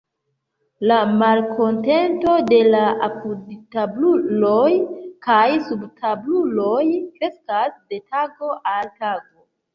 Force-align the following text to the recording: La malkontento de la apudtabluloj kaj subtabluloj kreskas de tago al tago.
La 0.91 0.95
malkontento 1.17 2.31
de 2.51 2.57
la 2.75 2.79
apudtabluloj 3.07 4.71
kaj 5.27 5.45
subtabluloj 5.69 6.83
kreskas 7.21 7.79
de 7.93 8.03
tago 8.11 8.53
al 8.75 8.93
tago. 8.99 9.49